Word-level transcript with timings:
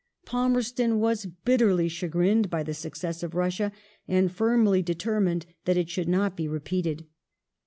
Palmei*ston 0.25 0.97
was 0.99 1.27
bitterly 1.27 1.87
chagrined 1.87 2.49
by 2.49 2.63
the 2.63 2.73
success 2.73 3.21
of 3.21 3.35
Russia, 3.35 3.71
and 4.07 4.31
firmly 4.31 4.81
determined 4.81 5.45
that 5.65 5.77
it 5.77 5.89
should 5.91 6.09
not 6.09 6.35
be 6.35 6.47
repeated. 6.47 7.05